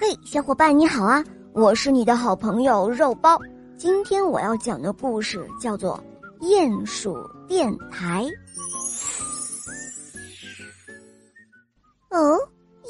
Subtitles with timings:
[0.00, 1.24] 嘿，小伙伴你好啊！
[1.52, 3.36] 我是你的好朋友肉包。
[3.76, 6.00] 今天我要讲的故事叫做
[6.46, 8.24] 《鼹鼠电台》。
[12.16, 12.38] 哦，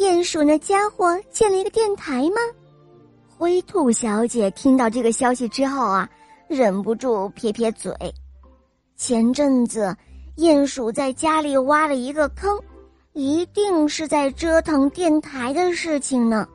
[0.00, 2.40] 鼹鼠那家伙建了一个电台吗？
[3.38, 6.10] 灰兔小姐听到这个消息之后啊，
[6.48, 7.94] 忍不住撇撇嘴。
[8.96, 9.96] 前阵子，
[10.36, 12.60] 鼹鼠在家里挖了一个坑，
[13.12, 16.48] 一定是在折腾电台的事情呢。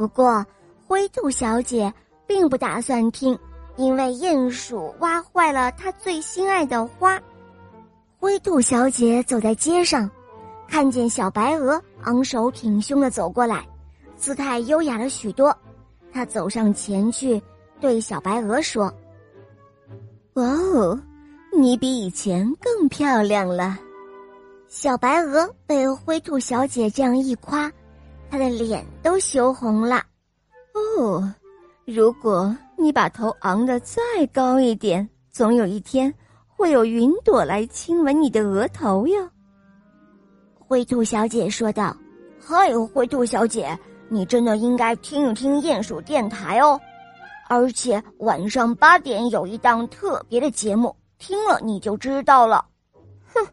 [0.00, 0.42] 不过，
[0.88, 1.92] 灰兔小姐
[2.26, 3.38] 并不打算听，
[3.76, 7.20] 因为鼹鼠挖坏了她最心爱的花。
[8.18, 10.10] 灰兔小姐走在街上，
[10.66, 13.62] 看见小白鹅昂首挺胸的走过来，
[14.16, 15.54] 姿态优雅了许多。
[16.10, 17.38] 她走上前去，
[17.78, 18.90] 对小白鹅说
[20.32, 20.98] ：“哇哦！”
[21.52, 23.78] 你比以前更漂亮了，
[24.66, 27.70] 小白鹅被灰兔小姐这样一夸，
[28.30, 29.96] 他的脸都羞红了。
[30.72, 31.34] 哦，
[31.84, 34.00] 如果你把头昂得再
[34.32, 36.12] 高一点，总有一天
[36.46, 39.28] 会有云朵来亲吻你的额头哟。
[40.58, 41.96] 灰兔小姐说道
[42.38, 43.76] ：“嗨，灰兔小姐，
[44.08, 46.80] 你真的应该听一听鼹鼠电台哦，
[47.48, 52.64] 而且晚上八点有一档特别的节目。”听了你就知道了，
[53.34, 53.46] 哼，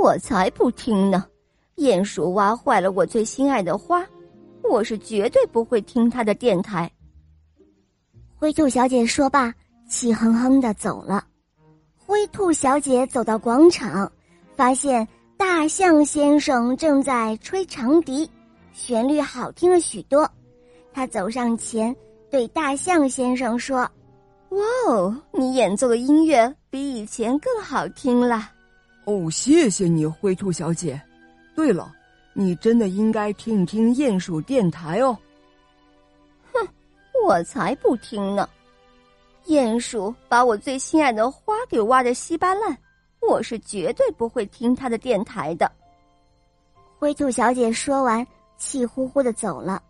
[0.00, 1.26] 我才不听呢！
[1.76, 4.02] 鼹鼠挖坏了我最心爱的花，
[4.70, 6.88] 我是绝对不会听他的电台。
[8.36, 9.52] 灰兔小姐说罢，
[9.88, 11.26] 气哼哼的走了。
[11.96, 14.10] 灰兔小姐走到广场，
[14.54, 18.30] 发现大象先生正在吹长笛，
[18.72, 20.30] 旋律好听了许多。
[20.92, 21.94] 她走上前，
[22.30, 23.78] 对大象先生说。
[24.50, 28.50] 哇哦，你演奏的音乐比以前更好听了。
[29.04, 31.00] 哦，谢谢你，灰兔小姐。
[31.54, 31.92] 对了，
[32.32, 35.16] 你真的应该听一听鼹鼠电台哦。
[36.52, 36.68] 哼，
[37.26, 38.48] 我才不听呢！
[39.46, 42.76] 鼹鼠把我最心爱的花给挖的稀巴烂，
[43.20, 45.70] 我是绝对不会听他的电台的。
[46.98, 48.26] 灰兔小姐说完，
[48.58, 49.82] 气呼呼的走了。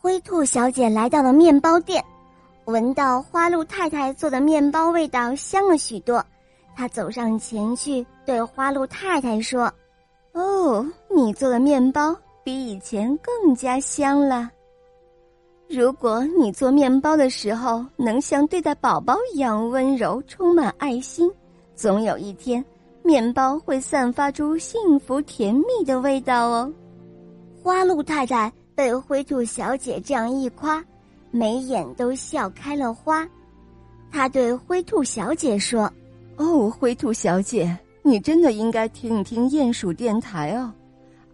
[0.00, 2.04] 灰兔小姐来到了面包店。
[2.66, 6.24] 闻到花鹿太太做的面包味道香了许多，
[6.74, 9.72] 她走上前去对花鹿太太说
[10.32, 14.50] ：“哦，你做的面包比以前更加香了。
[15.68, 21.30] 如果你做面包的时候能像对待宝宝一样温柔、充满爱心，
[21.74, 22.62] 总有一天，
[23.02, 26.72] 面包会散发出幸福甜蜜的味道哦。”
[27.62, 30.84] 花鹿太太被灰兔小姐这样一夸。
[31.30, 33.26] 眉眼都笑开了花，
[34.12, 35.90] 她对灰兔小姐说
[36.36, 40.72] ：“哦，灰兔小姐，你真的应该听一听鼹鼠电台哦，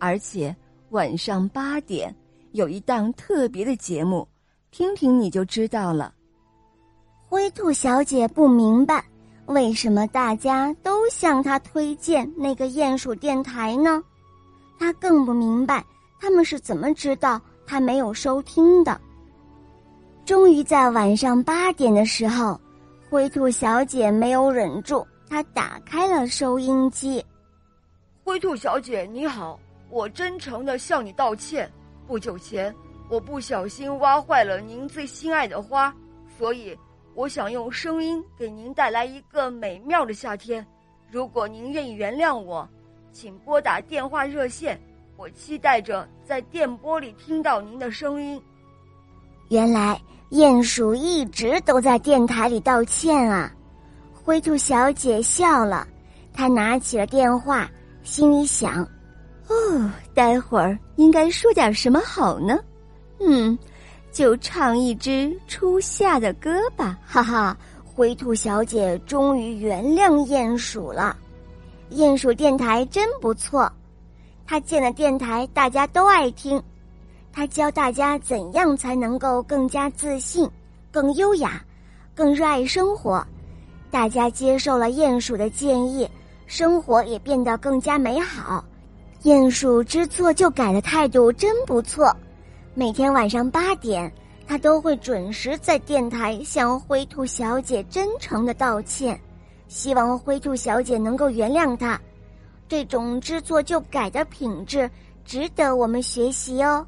[0.00, 0.54] 而且
[0.88, 2.12] 晚上八点
[2.52, 4.26] 有一档特别的节目，
[4.72, 6.12] 听听你就知道了。”
[7.28, 9.04] 灰兔小姐不明白
[9.46, 14.02] 为什么大家都向她推荐那个鼹鼠电台呢？
[14.78, 15.84] 她更不明白
[16.20, 19.00] 他们是怎么知道她没有收听的。
[20.24, 22.60] 终于在晚上八点的时候，
[23.08, 27.24] 灰兔小姐没有忍住，她打开了收音机。
[28.24, 29.58] 灰兔小姐你好，
[29.90, 31.70] 我真诚的向你道歉。
[32.06, 32.74] 不久前，
[33.08, 35.94] 我不小心挖坏了您最心爱的花，
[36.38, 36.76] 所以
[37.14, 40.66] 我想用声音给您带来一个美妙的夏天。
[41.10, 42.68] 如果您愿意原谅我，
[43.12, 44.80] 请拨打电话热线，
[45.16, 48.40] 我期待着在电波里听到您的声音。
[49.48, 50.00] 原来。
[50.30, 53.52] 鼹鼠一直都在电台里道歉啊！
[54.14, 55.88] 灰兔小姐笑了，
[56.32, 57.68] 她拿起了电话，
[58.04, 58.88] 心里想
[59.50, 62.56] ：“哦，待会儿应该说点什么好呢？
[63.18, 63.58] 嗯，
[64.12, 71.16] 就唱一支初夏的歌吧！”哈哈，灰兔小姐终于原谅鼹鼠了。
[71.90, 73.70] 鼹鼠电台真不错，
[74.46, 76.62] 他建的电台大家都爱听。
[77.32, 80.48] 他教大家怎样才能够更加自信、
[80.92, 81.60] 更优雅、
[82.14, 83.26] 更热爱生活。
[83.90, 86.08] 大家接受了鼹鼠的建议，
[86.46, 88.64] 生活也变得更加美好。
[89.22, 92.16] 鼹鼠知错就改的态度真不错。
[92.72, 94.10] 每天晚上八点，
[94.46, 99.20] 他都会准时在电台向灰兔小姐真诚的道歉，
[99.68, 102.00] 希望灰兔小姐能够原谅他。
[102.66, 104.90] 这种知错就改的品质
[105.22, 106.86] 值得我们学习哦。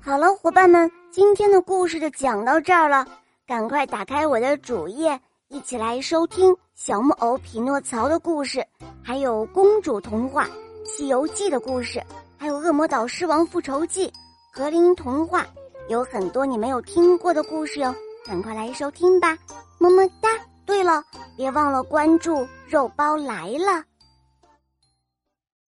[0.00, 3.06] 好了，伙伴们，今天的故事就讲到这儿了。
[3.46, 8.66] 赶快打开我的主页，一起来收听小木偶匹诺曹的故事，
[9.02, 10.44] 还有公主童话
[10.84, 12.02] 《西游记》的故事，
[12.36, 14.12] 还有恶魔岛狮王复仇记、
[14.52, 15.46] 格林童话，
[15.88, 17.94] 有很多你没有听过的故事哟，
[18.26, 19.36] 赶快来收听吧，
[19.78, 20.28] 么么哒！
[20.66, 21.02] 对了，
[21.36, 23.84] 别忘了关注肉包来了。